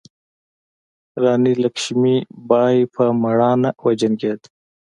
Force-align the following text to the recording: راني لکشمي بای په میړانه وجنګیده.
راني 1.23 1.53
لکشمي 1.63 2.17
بای 2.49 2.77
په 2.93 3.03
میړانه 3.21 3.69
وجنګیده. 3.85 4.47